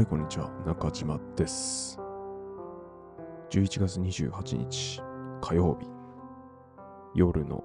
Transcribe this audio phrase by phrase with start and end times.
[0.00, 0.50] はい、こんにちは。
[0.64, 1.98] 中島です。
[3.50, 5.02] 11月28日
[5.42, 5.86] 火曜日
[7.14, 7.62] 夜の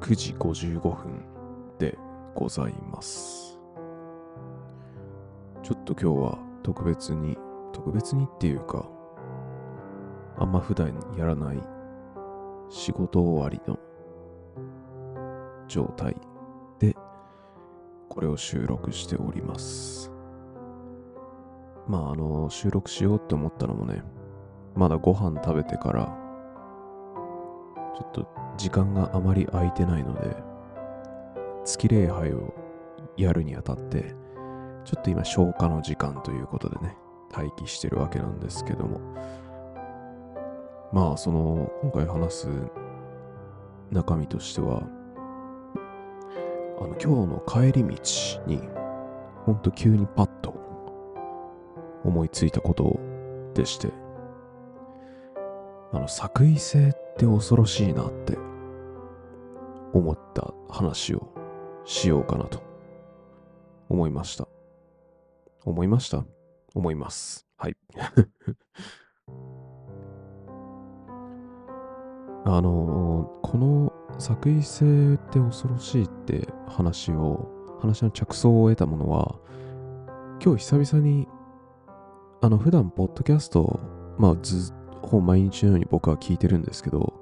[0.00, 1.24] 9時55分
[1.78, 1.96] で
[2.34, 3.60] ございます。
[5.62, 7.38] ちょっと今日は特別に、
[7.72, 8.90] 特別にっていうか、
[10.36, 11.62] あんま普段やらない
[12.70, 13.78] 仕事終わりの
[15.68, 16.16] 状態
[16.80, 16.96] で
[18.08, 20.17] これを収録しております。
[21.88, 24.02] まああの収録しようって思ったのもね、
[24.76, 26.04] まだご飯食べてから、
[27.96, 30.36] ちょっと時間があまり空いてないので、
[31.64, 32.54] 月礼拝を
[33.16, 34.14] やるにあたって、
[34.84, 36.96] ちょっと今消化の時間ということでね、
[37.34, 39.00] 待機してるわけなんですけども、
[40.92, 42.48] まあその今回話す
[43.90, 44.82] 中身としては、
[46.80, 47.96] あの今日の帰り道
[48.46, 48.60] に、
[49.44, 50.37] ほんと急にパッと
[52.08, 52.98] 思いついたこと
[53.54, 53.92] でして、
[55.92, 58.36] あの作為性って恐ろしいなって
[59.92, 61.32] 思った話を
[61.84, 62.62] しようかなと
[63.88, 64.48] 思いました。
[65.64, 66.24] 思いました？
[66.74, 67.46] 思います。
[67.56, 67.76] はい。
[72.44, 77.48] あのこの作為性って恐ろしいって話を、
[77.80, 79.36] 話の着想を得たものは、
[80.42, 81.28] 今日久々に、
[82.40, 83.80] あの、普段、ポッドキャストを、
[84.18, 84.72] まあ、ず
[85.02, 87.14] ほぼ毎日のように僕は聞いてるんですけど、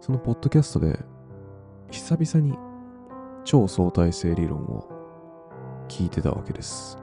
[0.00, 0.98] そのポッドキャストで、
[1.90, 2.56] 久々に
[3.44, 4.88] 超相対性理論を
[5.88, 6.98] 聞いてたわけです。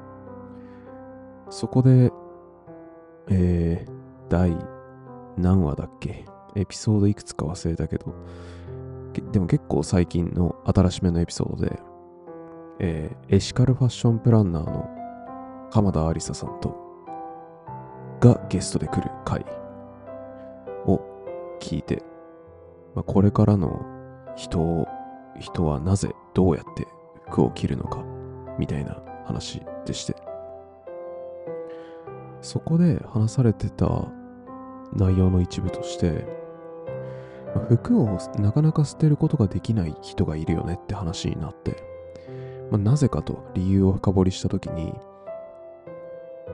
[1.50, 2.12] そこで、
[3.30, 3.92] えー、
[4.30, 4.56] 第
[5.38, 6.26] 何話だっけ？
[6.56, 8.16] エピソードいくつか忘れたけど、
[9.32, 11.80] でも結構最近の新しめのエピソードで、
[12.80, 14.90] えーエシカルファッションプランナーの
[15.72, 16.87] 鎌田ありささんと、
[18.20, 19.46] がゲストで来る回
[20.86, 21.00] を
[21.60, 22.04] 聞いて、
[22.96, 23.86] まあ、これからの
[24.36, 24.88] 人を、
[25.40, 26.88] 人はなぜどうやって
[27.28, 28.04] 服を着るのか、
[28.58, 30.16] みたいな話でして、
[32.42, 34.08] そこで話されてた
[34.94, 36.26] 内容の一部として、
[37.56, 41.84] まあ服をなかなか捨てることができない人がいるよねって話になって、
[42.72, 44.94] まあ、なぜかと理由を深掘りしたときに、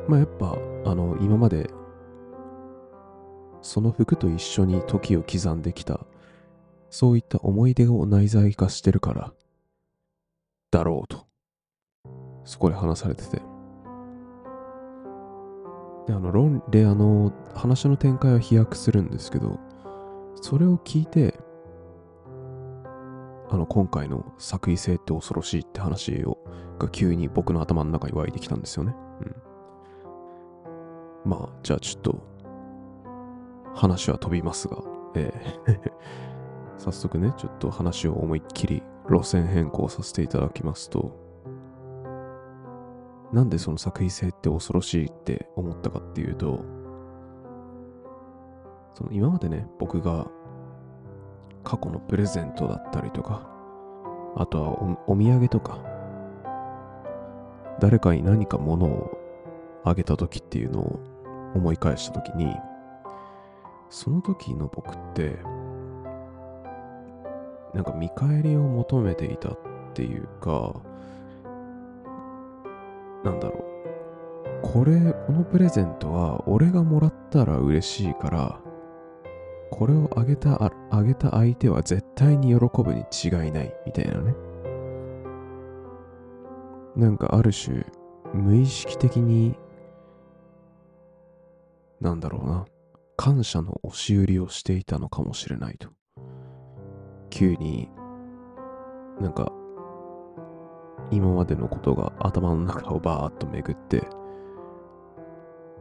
[0.07, 1.69] まあやっぱ、あの、今まで、
[3.61, 6.05] その服と一緒に時を刻んできた、
[6.89, 9.33] そういった思い出を内在化してるから、
[10.71, 11.25] だろうと、
[12.43, 13.37] そこで話されてて。
[16.07, 19.59] で、あの、論で、あの、話の展開は飛躍するんですけど、
[20.41, 21.39] それを聞いて、
[23.49, 26.37] あの、今回の作為性って恐ろしいって話を、
[26.79, 28.95] が急に僕の頭の中に湧いてきたんですよね。
[29.21, 29.32] うん。
[31.25, 32.33] まあ、じゃあちょっと、
[33.75, 34.77] 話は飛びますが、
[35.15, 35.91] えー
[36.77, 41.11] 早速ね、ちょっと話を思いっきり路線変更させていただきますと、
[43.31, 46.59] なんでその作為性って恐ろしいって思ったかっていうと、
[48.93, 50.27] その今までね、僕が
[51.63, 53.47] 過去のプレゼントだったりとか、
[54.35, 54.69] あとは
[55.07, 55.79] おお土産とか、
[57.79, 59.17] 誰かに何か物を
[59.83, 61.12] あげた時っていうのを
[61.55, 62.55] 思い返した時に、
[63.89, 65.37] その時の僕って、
[67.73, 69.59] なんか見返りを求めていたっ
[69.93, 70.73] ていうか、
[73.23, 73.63] なんだろう。
[74.61, 78.59] これ、このプレゼントは俺がもらったら嬉しいから、
[79.71, 84.35] これをあげた、あげた相手は絶対に喜ぶに違いないみたいなね。
[86.95, 87.85] なんかある種、
[88.33, 89.55] 無意識的に、
[92.03, 92.65] なんだろうな、
[93.15, 95.87] 感謝の押し売りをしていたのかもしれないと。
[97.29, 97.89] 急に、
[99.21, 99.53] なんか、
[101.11, 104.05] 今までのことが頭の中をバーッと巡って、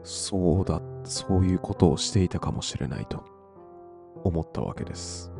[0.05, 3.25] そうだ、そういうことをしていたかもしれないと
[4.23, 5.33] 思ったわけです。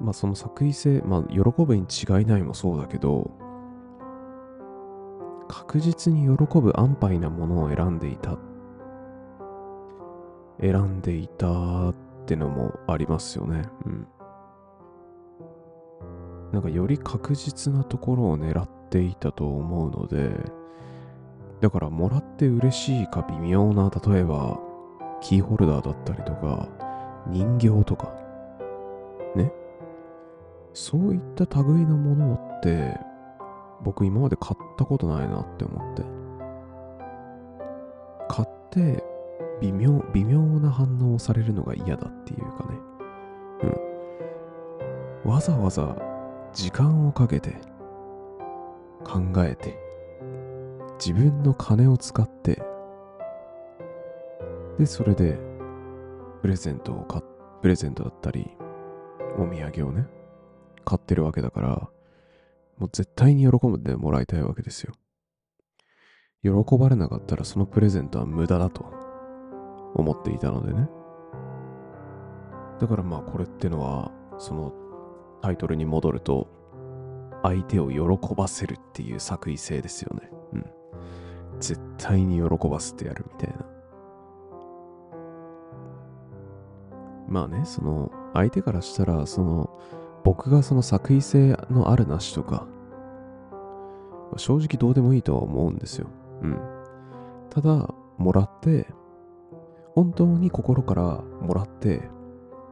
[0.00, 3.30] まあその作為性、まあ喜ぶに違いないもそうだけど、
[5.48, 8.38] 確実に喜ぶ安牌なものを選んでいた。
[10.60, 11.94] 選んでいたっ
[12.26, 13.62] てのもありますよね。
[13.84, 14.06] うん。
[16.52, 20.30] なんかより確実なところを狙っていたと思うので、
[21.60, 24.58] だからもらって嬉しいか微妙な、例えば
[25.20, 26.68] キーホルダーだったりとか、
[27.26, 28.12] 人形とか、
[29.34, 29.52] ね。
[30.72, 32.98] そういった類のものって、
[33.82, 36.02] 僕今まで買ったことないなって思って。
[38.28, 39.04] 買って
[39.60, 42.78] 微妙、微妙な反応をされるのが嫌だっていうかね。
[45.24, 45.30] うん。
[45.30, 45.96] わざわざ
[46.52, 47.56] 時間をかけて
[49.04, 49.78] 考えて
[50.98, 52.62] 自分の金を使って
[54.78, 55.38] で、それで
[56.42, 57.22] プレゼントを買
[57.62, 58.50] プレゼントだったり、
[59.38, 60.06] お土産をね、
[60.84, 61.88] 買ってるわけだから、
[62.78, 64.94] もう絶対に喜んでもらいたいわけですよ。
[66.42, 68.84] 喜ばれなかったらそのプレゼントは無駄だと
[69.94, 70.88] 思っていたのでね。
[72.78, 74.72] だからまあこれってのは、その
[75.42, 76.48] タイトルに戻ると、
[77.42, 80.30] 相手を喜ばせるっていう作為性ですよね。
[80.52, 80.66] うん。
[81.60, 83.64] 絶対に喜ばせてやるみたいな。
[87.28, 89.65] まあね、その、相手からしたら、その、
[90.26, 92.66] 僕がその作為性のあるなしとか、
[94.36, 96.08] 正直どうでもいいとは思うんですよ。
[96.42, 96.58] うん。
[97.48, 98.88] ただ、もらって、
[99.94, 102.10] 本当に心からもらって、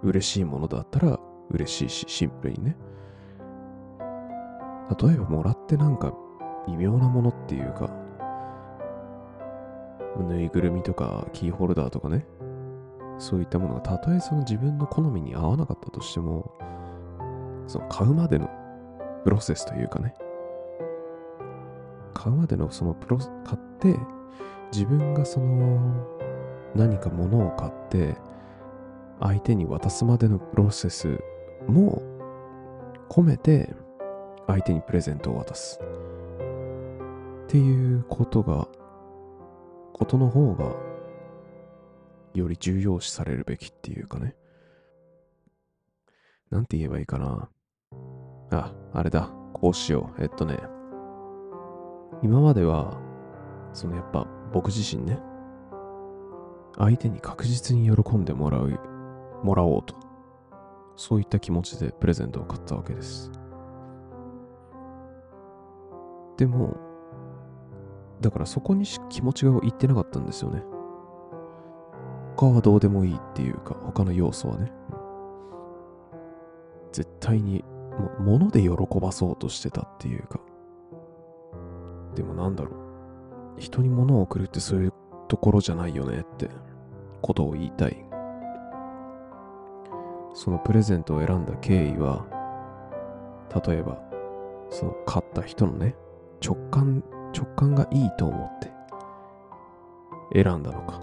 [0.02, 2.76] 嬉しいものだったら嬉しいし、シンプルにね。
[5.00, 6.12] 例えばもらってなんか
[6.66, 7.88] 微妙なものっていうか、
[10.28, 12.26] ぬいぐるみとかキーホルダーとかね、
[13.18, 16.52] そういったものがたとえその自分の好みに合わなかったとしても、
[17.66, 18.48] その買うまでの
[19.24, 20.14] プロセスというかね、
[22.12, 23.96] 買うまでのそのプロ、買って、
[24.72, 26.06] 自分がその
[26.74, 28.16] 何か物を買って、
[29.20, 31.18] 相手に渡すまでのプロセス
[31.66, 32.02] も
[33.08, 33.74] 込めて、
[34.46, 35.80] 相手にプレゼントを渡す。
[37.44, 38.68] っていうことが、
[39.92, 40.74] ことの方が
[42.34, 44.34] より重要視されるべきっていうかね。
[46.50, 47.48] なんて言えばいいかな。
[48.50, 49.30] あ、あれだ。
[49.52, 50.22] こうしよう。
[50.22, 50.58] えっとね。
[52.22, 52.98] 今までは、
[53.72, 55.18] そのやっぱ僕自身ね、
[56.76, 58.78] 相手に確実に喜んでもらう、
[59.42, 59.94] もらおうと。
[60.96, 63.30] そういった気持ちでプレゼントを買ったわけです。
[66.36, 66.76] でも、
[68.20, 70.62] だからそこに気持ちがいってなかったんですよね。
[72.36, 74.72] 他はどうでもいいっていうか、他の要素はね。
[76.92, 77.64] 絶対に、
[77.94, 78.70] も、物で喜
[79.00, 80.40] ばそうとしてたっていうか。
[82.14, 82.70] でもなんだろ
[83.56, 83.60] う。
[83.60, 84.92] 人に物を送るってそういう
[85.28, 86.48] ところじゃないよねって
[87.22, 88.04] ことを言いたい。
[90.34, 92.26] そのプレゼントを選んだ経緯は、
[93.66, 93.98] 例えば、
[94.70, 95.94] その買った人のね、
[96.44, 98.72] 直感、直感がいいと思って
[100.32, 101.00] 選んだのか。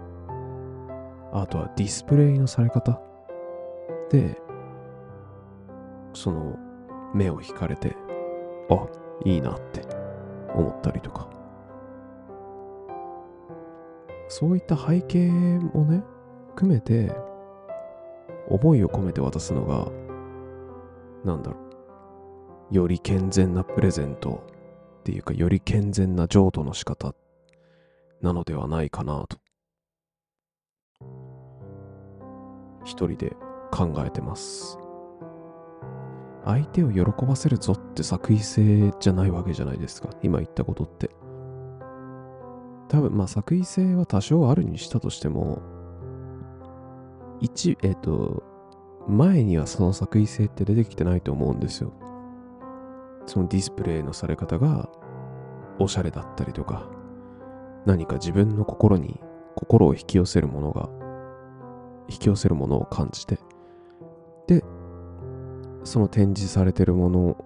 [1.34, 3.00] あとはディスプレイのされ方
[4.10, 4.42] で、
[6.14, 6.58] その
[7.13, 7.96] 目を引かれて、
[8.69, 8.88] あ、
[9.25, 9.81] いいなって
[10.54, 11.28] 思ったりとか。
[14.28, 16.04] そういった背景もね、
[16.50, 17.13] 含めて、
[18.48, 19.92] 思いを込めて渡すのが、
[21.25, 21.58] なんだろ
[22.72, 22.75] う。
[22.75, 24.44] より健全なプレゼント
[25.00, 27.13] っていうか、より健全な譲渡の仕方
[28.22, 29.38] なのではないかなと
[32.84, 33.36] 一人で
[33.72, 34.81] 考えてます。
[36.46, 40.10] 相手を喜ばせるぞって作為性じゃないわけじゃないですか。
[40.24, 41.10] 今言ったことって。
[42.89, 45.62] 多分、まあ作為性は多少あるにしたとしても、
[47.39, 48.44] 一、えっ、ー、と、
[49.08, 51.94] 前にはその作為性って出てきてないと思うんですよ。
[53.25, 54.89] そのディスプレイのされ方が
[55.80, 56.89] おしゃれだったりとか、
[57.86, 59.20] 何か自分の心に
[59.56, 60.89] 心を引き寄せるものが
[62.10, 63.39] 引き寄せるものを感じて
[65.84, 67.38] その展示されてるもの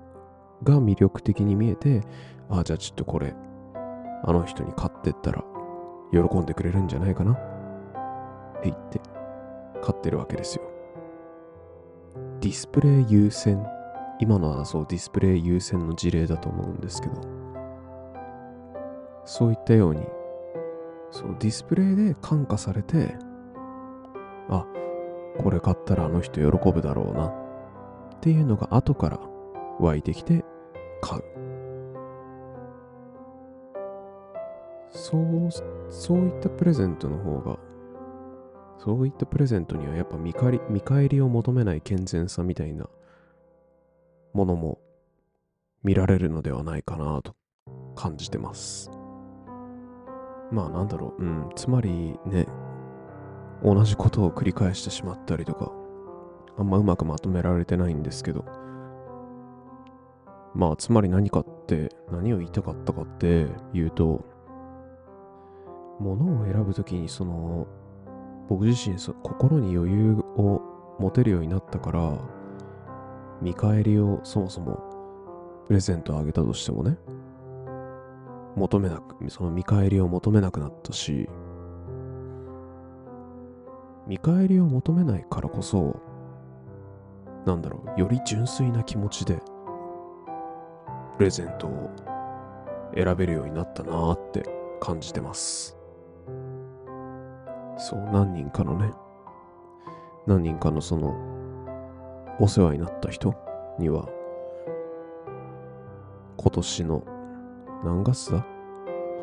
[0.64, 2.02] が魅力的に見えて
[2.50, 3.34] ああじゃあちょっとこれ
[4.24, 5.44] あの人に買ってったら
[6.12, 7.34] 喜んでくれるんじゃないかな？
[7.34, 7.36] っ
[8.62, 9.00] て言って
[9.82, 10.64] 買ってるわけですよ。
[12.42, 13.66] ディスプレイ優先。
[14.20, 17.22] 今のはそうディスプレイ優先の事例だと思うんですけど。
[19.26, 20.02] そういったように
[21.12, 23.18] そうディスプレイで感化されて
[24.50, 24.66] あ、
[25.38, 27.34] これ買ったらあの人喜ぶだろうな。
[28.18, 29.20] っていうのが後から
[29.80, 30.44] 湧いてきて
[31.02, 31.24] 買う。
[34.90, 35.50] そう、
[35.92, 37.60] そういったプレゼントの方が、
[38.78, 42.88] そういったプレゼントにはやっぱ見返り見返りを求めない健全さみたいな
[44.34, 44.80] ものも
[45.84, 47.36] 見られるのではないかなと
[47.96, 48.90] 感じてます。
[50.52, 52.48] まあなんだろう、うん、つまりね、
[53.64, 55.72] 同じことを繰り返してしまったりとか、
[56.58, 58.46] あんまうまくまとめられてないんですけど、
[60.54, 64.26] まあ、つまり何かって何を言いたかったかっていうと、
[66.00, 67.68] 物を選ぶときにその、
[68.48, 70.62] 僕自身そ心に余裕を
[71.00, 72.18] 持てるようになったから、
[73.42, 74.80] 見返りをそもそも
[75.68, 76.98] プレゼントをあげたとしてもね、
[78.56, 81.30] 求めなく、その見返りを求めなくなったし、
[84.08, 86.00] 見返りを求めないからこそ、
[87.46, 89.40] なんだろう、より純粋な気持ちで、
[91.18, 91.92] プレゼントを
[92.96, 94.44] 選べるようになったなーって
[94.80, 95.78] 感じてます。
[97.78, 98.92] そう、何人かのね、
[100.26, 101.14] 何人かのその、
[102.40, 103.34] お世話になった人
[103.78, 104.10] には、
[106.38, 107.04] 今年の
[107.84, 108.46] 何月だ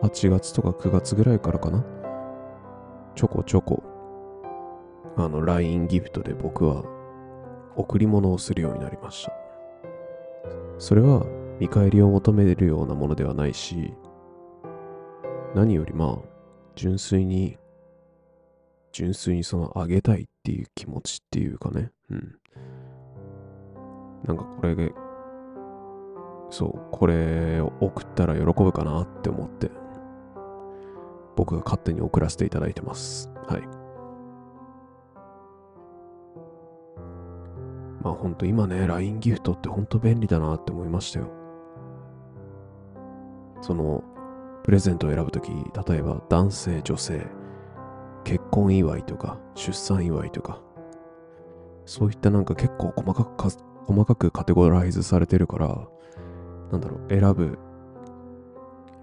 [0.03, 1.85] ?8 月とか9月ぐらいからかな？
[3.15, 3.83] ちょこちょこ、
[5.17, 6.85] あの、LINE ギフトで僕は
[7.77, 9.33] 贈り物をするようになりました。
[10.79, 11.25] それは
[11.61, 13.95] 見返りを求めるようなものではないし、
[15.55, 16.29] 何よりまあ、
[16.75, 17.59] 純粋に、
[18.91, 22.35] 純粋にそのあげたいっていう気持ちっていうかね、うん。
[24.25, 24.93] なんかこれで、
[26.51, 29.71] そう、これを送ったら喜ぶかなって思って、
[31.37, 33.31] 僕が勝手に送らせていただいてます。
[33.47, 33.82] はい。
[38.03, 41.29] まあほんと今ね、LINE ギフトってほんと便利だなって思いましたよ。
[43.61, 44.03] その、
[44.65, 47.27] プレゼントを選ぶとき、例えば男性、女性、
[48.25, 50.61] 結婚祝いとか、出産祝いとか、
[51.85, 53.51] そういったなんか結構細かくか、
[53.87, 55.89] 細かくカテゴライズされてるから、
[56.73, 57.59] なんだろう、選ぶ、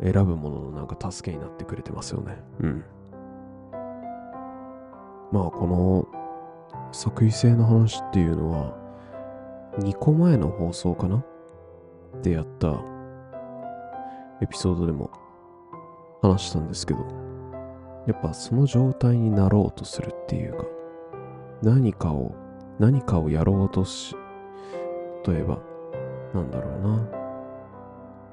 [0.02, 2.42] 選ぶもののなんか助けになってくれてますよね。
[2.60, 2.84] うん。
[5.32, 6.08] まあ、この
[6.92, 8.89] 作為性の話っていうのは、
[9.80, 11.24] 2個前の放送かな？
[12.22, 12.82] でやった
[14.42, 15.12] エピソードでも
[16.22, 17.00] 話したんですけど、
[18.08, 20.66] やっぱその状態になろうとするっていうか、
[21.62, 22.34] 何かを、
[22.80, 24.16] 何かをやろうとし、
[25.28, 25.60] 例えば、
[26.34, 27.20] なんだろうな。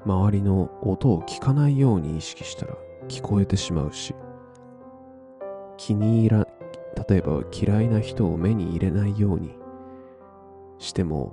[0.05, 2.75] 周りの音を聞かないように意識したら
[3.09, 4.15] 聞こえてしまうし、
[5.75, 6.47] 気に入ら、
[7.09, 9.55] 例えば嫌いな人を目に入れないように
[10.79, 11.31] しても、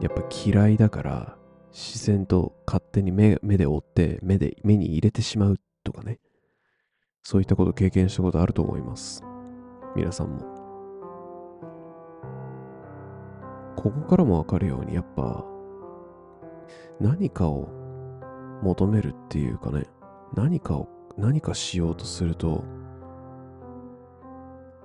[0.00, 1.36] やっぱ嫌いだから
[1.72, 6.18] 自然と勝手に目目で追って目で目に入れてしまうとかね。
[7.22, 9.24] そういったこと経験したことあると思います。
[9.96, 10.38] 皆さんも。
[13.76, 15.44] ここからもわかるようにやっぱ
[17.00, 17.68] 何かを
[18.62, 19.84] 求めるっていうかね、
[20.34, 22.64] 何かを何かしようとすると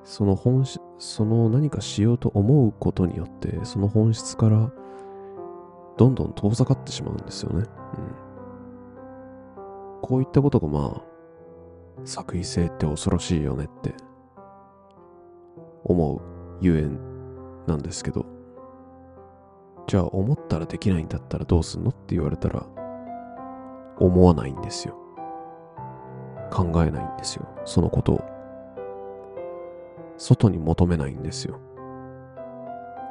[0.03, 4.72] その本質、その何かしようと思うことによって、その本質から
[5.98, 7.60] どんどん遠ざかってしまうんですよね。
[7.60, 7.65] うん。
[10.01, 11.01] こういったことがまあ、
[12.05, 13.93] 作為性って恐ろしいよねって
[15.84, 16.22] 思う
[16.62, 17.00] ゆえん
[17.67, 18.25] なんですけど、
[19.88, 22.65] じゃあ思ったらできないんだったらどうすんのって言われたら、
[24.00, 24.96] 思わないんですよ。
[26.51, 27.48] 考えないんですよ。
[27.65, 28.30] そのことを。
[30.23, 31.59] 外に求めないんですよ。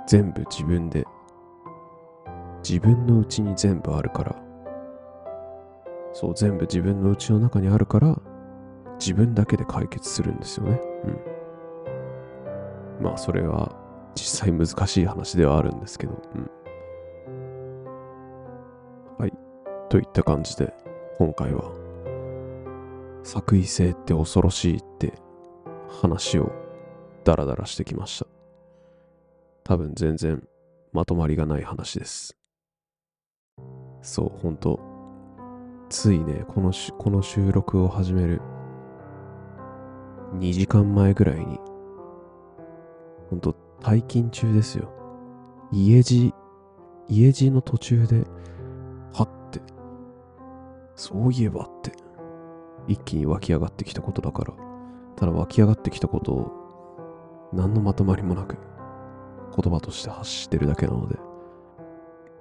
[0.07, 1.05] 全部自分で
[2.63, 4.37] 自分のうちに全部あるから、
[6.13, 8.17] そう、全部自分のうちの中にあるから、
[9.01, 10.81] 自分だけで解決するんですよね。
[12.99, 13.05] うん。
[13.05, 13.75] まあ、それは
[14.15, 16.51] 実際難しい話ではあるんですけど、うん。
[19.19, 19.33] はい。
[19.89, 20.73] といった感じで、
[21.19, 21.73] 今回は、
[23.25, 25.15] 作為性って恐ろしいって
[26.01, 26.53] 話を
[27.25, 28.27] ダラダラしてきました。
[29.65, 30.43] 多分全然
[30.93, 32.37] まとまりがない話です。
[34.03, 34.81] そう、ほんと。
[35.89, 38.41] ついね、このし、この収録を始める
[40.35, 41.59] 2時間前ぐらいに、
[43.29, 44.93] ほんと、退勤中ですよ。
[45.73, 46.33] 家路、
[47.09, 48.25] 家路の途中で、
[49.13, 49.61] はって、
[50.95, 51.93] そういえばって、
[52.87, 54.55] 一気に湧き上がってきたことだから、
[55.17, 56.60] ただ湧き上がってきたことを、
[57.53, 58.57] 何のまとまりもなく、
[59.57, 61.17] 言葉として発してるだけなので、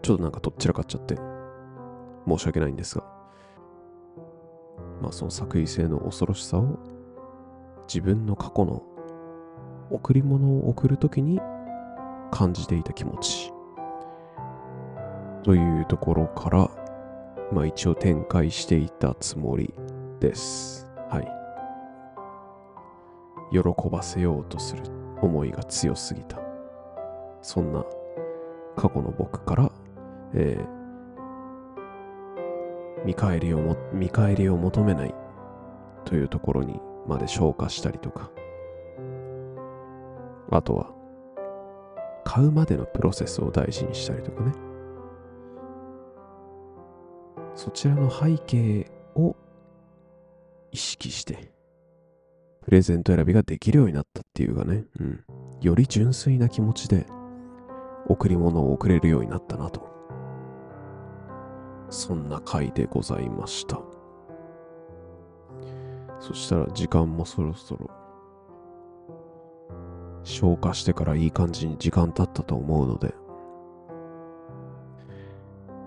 [0.02, 1.16] ちょっとなんかとっちらかっちゃって、
[2.28, 3.04] 申し訳ないんですが、
[5.02, 6.78] まあその作為性の恐ろしさを
[7.88, 8.84] 自分の過去の
[9.90, 11.40] 贈り物を贈るときに
[12.32, 13.52] 感じていた気持ち
[15.44, 16.70] というところから、
[17.52, 19.74] まあ一応展開していたつもり
[20.20, 20.88] です。
[21.10, 21.39] はい。
[23.52, 24.84] 喜ばせようとする
[25.22, 26.40] 思いが強すぎた。
[27.42, 27.84] そんな
[28.76, 29.72] 過去の僕から、
[30.34, 35.16] えー、見返りをも、見返りを求めない
[36.06, 38.32] というところにまで消化したりとか、
[40.52, 40.92] あとは、
[42.24, 44.54] 買うまでのプロセスを大事にしたりとかね。
[47.56, 49.36] そちらの背景を
[50.72, 51.52] 意識して、
[52.70, 55.24] プレゼント選びができるようになったっていうかね、うん。
[55.60, 57.08] より純粋な気持ちで
[58.08, 59.90] 贈り物を贈れるようになったなと。
[61.90, 63.82] そんな回でございました。
[66.20, 67.90] そしたら時間もそろそろ
[70.24, 73.16] 消化してからいい感じに時間経ったと思うので、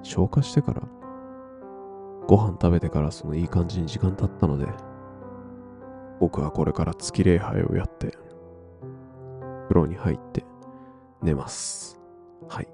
[0.02, 0.82] 消化してから
[2.26, 4.66] ご飯食べてからそのいい感じに時間経ったので、
[6.22, 8.16] 僕はこれから月礼拝をやって、
[9.68, 10.44] 風呂に入って
[11.20, 11.98] 寝ます。
[12.48, 12.68] はい。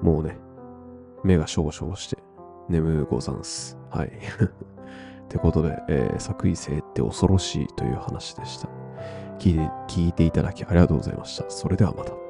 [0.00, 0.38] もうね、
[1.24, 2.18] 目がしょぼしょぼして
[2.68, 3.76] 眠うござんす。
[3.90, 4.12] はい。
[4.14, 8.68] ってことで、えー、作為性って恐ろしいという話でした。
[9.40, 11.50] 聞いて聞いていただきありがとうございました。
[11.50, 12.27] それではまた。